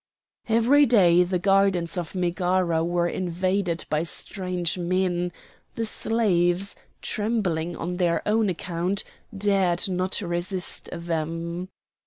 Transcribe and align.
Every 0.49 0.87
day 0.87 1.23
the 1.23 1.37
gardens 1.37 1.95
of 1.95 2.15
Megara 2.15 2.83
were 2.83 3.07
invaded 3.07 3.85
by 3.87 4.01
strange 4.01 4.75
men; 4.75 5.31
the 5.75 5.85
slaves, 5.85 6.75
trembling 7.03 7.75
on 7.77 7.97
their 7.97 8.27
own 8.27 8.49
account, 8.49 9.03
dared 9.37 9.87
not 9.87 10.19
resist 10.19 10.89
them. 10.91 11.69